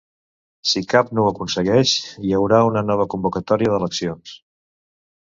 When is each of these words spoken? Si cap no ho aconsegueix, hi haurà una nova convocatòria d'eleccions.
Si 0.71 0.81
cap 0.93 1.11
no 1.17 1.25
ho 1.25 1.33
aconsegueix, 1.33 1.95
hi 2.25 2.35
haurà 2.39 2.65
una 2.73 2.85
nova 2.91 3.09
convocatòria 3.15 3.75
d'eleccions. 3.77 4.39